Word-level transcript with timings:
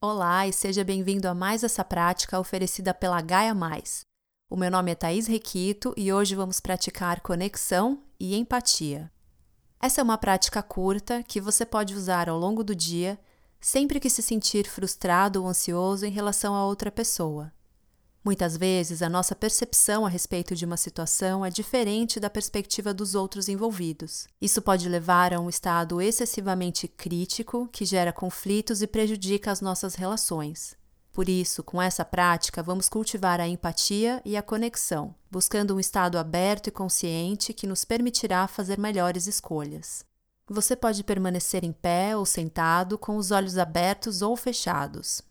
Olá 0.00 0.46
e 0.46 0.52
seja 0.52 0.84
bem-vindo 0.84 1.26
a 1.26 1.34
mais 1.34 1.64
essa 1.64 1.84
prática 1.84 2.38
oferecida 2.38 2.94
pela 2.94 3.20
Gaia 3.20 3.52
Mais. 3.52 4.02
O 4.48 4.56
meu 4.56 4.70
nome 4.70 4.92
é 4.92 4.94
Thaís 4.94 5.26
Requito 5.26 5.92
e 5.96 6.12
hoje 6.12 6.36
vamos 6.36 6.60
praticar 6.60 7.20
conexão 7.20 8.04
e 8.18 8.36
empatia. 8.36 9.10
Essa 9.82 10.00
é 10.00 10.04
uma 10.04 10.16
prática 10.16 10.62
curta 10.62 11.24
que 11.24 11.40
você 11.40 11.66
pode 11.66 11.96
usar 11.96 12.28
ao 12.28 12.38
longo 12.38 12.62
do 12.62 12.76
dia 12.76 13.18
sempre 13.60 13.98
que 13.98 14.08
se 14.08 14.22
sentir 14.22 14.68
frustrado 14.68 15.42
ou 15.42 15.48
ansioso 15.48 16.06
em 16.06 16.12
relação 16.12 16.54
a 16.54 16.64
outra 16.64 16.92
pessoa. 16.92 17.52
Muitas 18.28 18.58
vezes 18.58 19.00
a 19.00 19.08
nossa 19.08 19.34
percepção 19.34 20.04
a 20.04 20.08
respeito 20.10 20.54
de 20.54 20.66
uma 20.66 20.76
situação 20.76 21.46
é 21.46 21.48
diferente 21.48 22.20
da 22.20 22.28
perspectiva 22.28 22.92
dos 22.92 23.14
outros 23.14 23.48
envolvidos. 23.48 24.28
Isso 24.38 24.60
pode 24.60 24.86
levar 24.86 25.32
a 25.32 25.40
um 25.40 25.48
estado 25.48 25.98
excessivamente 25.98 26.86
crítico 26.86 27.66
que 27.72 27.86
gera 27.86 28.12
conflitos 28.12 28.82
e 28.82 28.86
prejudica 28.86 29.50
as 29.50 29.62
nossas 29.62 29.94
relações. 29.94 30.76
Por 31.10 31.26
isso, 31.26 31.62
com 31.62 31.80
essa 31.80 32.04
prática, 32.04 32.62
vamos 32.62 32.86
cultivar 32.86 33.40
a 33.40 33.48
empatia 33.48 34.20
e 34.26 34.36
a 34.36 34.42
conexão, 34.42 35.14
buscando 35.30 35.74
um 35.74 35.80
estado 35.80 36.18
aberto 36.18 36.66
e 36.66 36.70
consciente 36.70 37.54
que 37.54 37.66
nos 37.66 37.82
permitirá 37.82 38.46
fazer 38.46 38.78
melhores 38.78 39.26
escolhas. 39.26 40.04
Você 40.46 40.76
pode 40.76 41.02
permanecer 41.02 41.64
em 41.64 41.72
pé 41.72 42.14
ou 42.14 42.26
sentado 42.26 42.98
com 42.98 43.16
os 43.16 43.30
olhos 43.30 43.56
abertos 43.56 44.20
ou 44.20 44.36
fechados. 44.36 45.22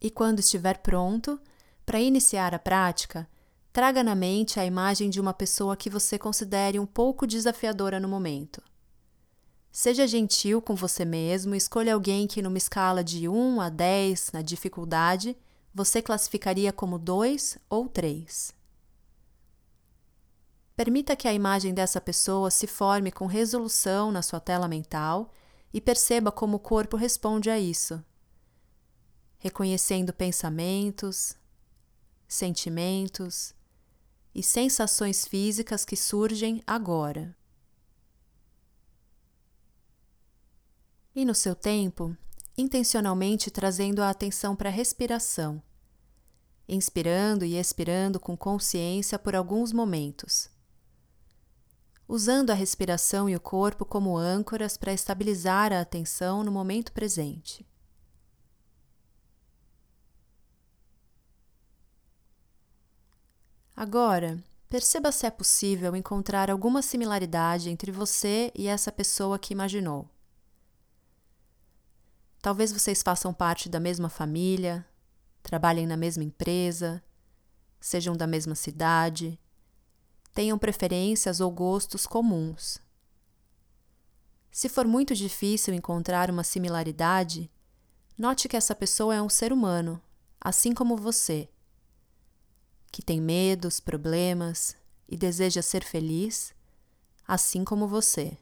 E 0.00 0.10
quando 0.10 0.40
estiver 0.40 0.78
pronto, 0.78 1.38
para 1.92 2.00
iniciar 2.00 2.54
a 2.54 2.58
prática, 2.58 3.28
traga 3.70 4.02
na 4.02 4.14
mente 4.14 4.58
a 4.58 4.64
imagem 4.64 5.10
de 5.10 5.20
uma 5.20 5.34
pessoa 5.34 5.76
que 5.76 5.90
você 5.90 6.18
considere 6.18 6.78
um 6.78 6.86
pouco 6.86 7.26
desafiadora 7.26 8.00
no 8.00 8.08
momento. 8.08 8.62
Seja 9.70 10.06
gentil 10.08 10.62
com 10.62 10.74
você 10.74 11.04
mesmo 11.04 11.54
e 11.54 11.58
escolha 11.58 11.92
alguém 11.92 12.26
que, 12.26 12.40
numa 12.40 12.56
escala 12.56 13.04
de 13.04 13.28
1 13.28 13.60
a 13.60 13.68
10 13.68 14.32
na 14.32 14.40
dificuldade, 14.40 15.36
você 15.74 16.00
classificaria 16.00 16.72
como 16.72 16.98
2 16.98 17.58
ou 17.68 17.86
3. 17.90 18.54
Permita 20.74 21.14
que 21.14 21.28
a 21.28 21.34
imagem 21.34 21.74
dessa 21.74 22.00
pessoa 22.00 22.50
se 22.50 22.66
forme 22.66 23.12
com 23.12 23.26
resolução 23.26 24.10
na 24.10 24.22
sua 24.22 24.40
tela 24.40 24.66
mental 24.66 25.30
e 25.74 25.78
perceba 25.78 26.32
como 26.32 26.56
o 26.56 26.58
corpo 26.58 26.96
responde 26.96 27.50
a 27.50 27.58
isso, 27.58 28.02
reconhecendo 29.38 30.10
pensamentos, 30.10 31.36
sentimentos 32.32 33.54
e 34.34 34.42
sensações 34.42 35.26
físicas 35.26 35.84
que 35.84 35.96
surgem 35.96 36.62
agora. 36.66 37.36
E 41.14 41.24
no 41.24 41.34
seu 41.34 41.54
tempo, 41.54 42.16
intencionalmente 42.56 43.50
trazendo 43.50 44.02
a 44.02 44.08
atenção 44.08 44.56
para 44.56 44.70
a 44.70 44.72
respiração, 44.72 45.62
inspirando 46.66 47.44
e 47.44 47.56
expirando 47.56 48.18
com 48.18 48.34
consciência 48.34 49.18
por 49.18 49.34
alguns 49.34 49.72
momentos, 49.72 50.48
usando 52.08 52.50
a 52.50 52.54
respiração 52.54 53.28
e 53.28 53.36
o 53.36 53.40
corpo 53.40 53.84
como 53.84 54.16
âncoras 54.16 54.78
para 54.78 54.92
estabilizar 54.92 55.70
a 55.70 55.82
atenção 55.82 56.42
no 56.42 56.50
momento 56.50 56.92
presente. 56.92 57.66
Agora, 63.82 64.40
perceba 64.68 65.10
se 65.10 65.26
é 65.26 65.30
possível 65.32 65.96
encontrar 65.96 66.48
alguma 66.48 66.82
similaridade 66.82 67.68
entre 67.68 67.90
você 67.90 68.52
e 68.54 68.68
essa 68.68 68.92
pessoa 68.92 69.40
que 69.40 69.52
imaginou. 69.52 70.08
Talvez 72.40 72.70
vocês 72.70 73.02
façam 73.02 73.34
parte 73.34 73.68
da 73.68 73.80
mesma 73.80 74.08
família, 74.08 74.86
trabalhem 75.42 75.84
na 75.84 75.96
mesma 75.96 76.22
empresa, 76.22 77.02
sejam 77.80 78.16
da 78.16 78.24
mesma 78.24 78.54
cidade, 78.54 79.36
tenham 80.32 80.56
preferências 80.56 81.40
ou 81.40 81.50
gostos 81.50 82.06
comuns. 82.06 82.78
Se 84.48 84.68
for 84.68 84.86
muito 84.86 85.12
difícil 85.12 85.74
encontrar 85.74 86.30
uma 86.30 86.44
similaridade, 86.44 87.50
note 88.16 88.48
que 88.48 88.56
essa 88.56 88.76
pessoa 88.76 89.12
é 89.12 89.20
um 89.20 89.28
ser 89.28 89.52
humano, 89.52 90.00
assim 90.40 90.72
como 90.72 90.96
você 90.96 91.48
que 92.92 93.02
tem 93.02 93.20
medos, 93.20 93.80
problemas 93.80 94.76
e 95.08 95.16
deseja 95.16 95.62
ser 95.62 95.82
feliz, 95.82 96.54
assim 97.26 97.64
como 97.64 97.88
você. 97.88 98.36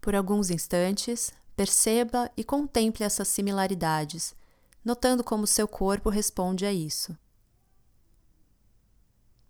Por 0.00 0.14
alguns 0.14 0.48
instantes, 0.50 1.32
perceba 1.56 2.30
e 2.36 2.44
contemple 2.44 3.04
essas 3.04 3.28
similaridades, 3.28 4.34
notando 4.84 5.22
como 5.22 5.46
seu 5.46 5.68
corpo 5.68 6.08
responde 6.08 6.64
a 6.64 6.72
isso. 6.72 7.14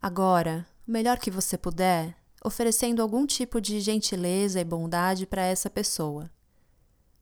Agora, 0.00 0.66
o 0.88 0.90
melhor 0.90 1.18
que 1.18 1.30
você 1.30 1.56
puder, 1.56 2.16
oferecendo 2.44 3.00
algum 3.00 3.24
tipo 3.24 3.60
de 3.60 3.78
gentileza 3.78 4.58
e 4.58 4.64
bondade 4.64 5.26
para 5.26 5.42
essa 5.42 5.70
pessoa. 5.70 6.28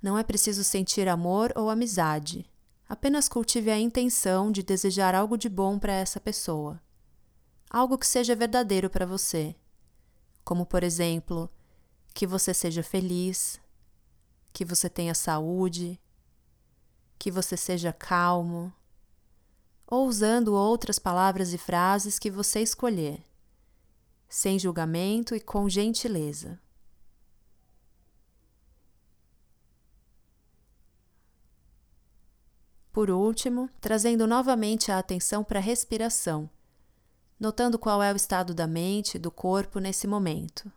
Não 0.00 0.16
é 0.16 0.22
preciso 0.22 0.62
sentir 0.62 1.08
amor 1.08 1.52
ou 1.56 1.68
amizade. 1.68 2.47
Apenas 2.88 3.28
cultive 3.28 3.70
a 3.70 3.78
intenção 3.78 4.50
de 4.50 4.62
desejar 4.62 5.14
algo 5.14 5.36
de 5.36 5.48
bom 5.48 5.78
para 5.78 5.92
essa 5.92 6.18
pessoa. 6.18 6.80
Algo 7.68 7.98
que 7.98 8.06
seja 8.06 8.34
verdadeiro 8.34 8.88
para 8.88 9.04
você. 9.04 9.54
Como, 10.42 10.64
por 10.64 10.82
exemplo, 10.82 11.50
que 12.14 12.26
você 12.26 12.54
seja 12.54 12.82
feliz, 12.82 13.60
que 14.54 14.64
você 14.64 14.88
tenha 14.88 15.14
saúde, 15.14 16.00
que 17.18 17.30
você 17.30 17.58
seja 17.58 17.92
calmo, 17.92 18.72
ou 19.86 20.06
usando 20.06 20.54
outras 20.54 20.98
palavras 20.98 21.52
e 21.52 21.58
frases 21.58 22.18
que 22.18 22.30
você 22.30 22.60
escolher, 22.60 23.22
sem 24.28 24.58
julgamento 24.58 25.34
e 25.34 25.40
com 25.40 25.68
gentileza. 25.68 26.58
Por 32.98 33.10
último, 33.10 33.70
trazendo 33.80 34.26
novamente 34.26 34.90
a 34.90 34.98
atenção 34.98 35.44
para 35.44 35.60
a 35.60 35.62
respiração, 35.62 36.50
notando 37.38 37.78
qual 37.78 38.02
é 38.02 38.12
o 38.12 38.16
estado 38.16 38.52
da 38.52 38.66
mente 38.66 39.14
e 39.14 39.20
do 39.20 39.30
corpo 39.30 39.78
nesse 39.78 40.08
momento. 40.08 40.68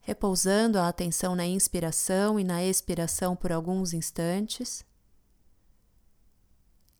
Repousando 0.00 0.78
a 0.78 0.88
atenção 0.88 1.34
na 1.34 1.46
inspiração 1.46 2.38
e 2.38 2.44
na 2.44 2.62
expiração 2.62 3.34
por 3.34 3.50
alguns 3.50 3.94
instantes. 3.94 4.84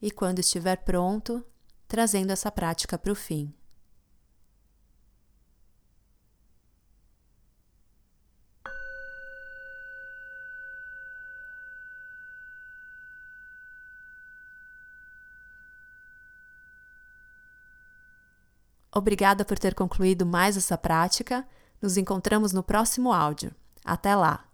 E 0.01 0.11
quando 0.11 0.39
estiver 0.39 0.77
pronto, 0.77 1.45
trazendo 1.87 2.31
essa 2.31 2.51
prática 2.51 2.97
para 2.97 3.13
o 3.13 3.15
fim. 3.15 3.53
Obrigada 18.95 19.45
por 19.45 19.59
ter 19.59 19.75
concluído 19.75 20.25
mais 20.25 20.57
essa 20.57 20.79
prática. 20.79 21.47
Nos 21.83 21.97
encontramos 21.97 22.53
no 22.53 22.63
próximo 22.63 23.13
áudio. 23.13 23.53
Até 23.85 24.15
lá! 24.15 24.54